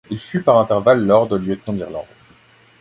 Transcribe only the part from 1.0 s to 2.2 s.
Lord lieutenant d'Irlande.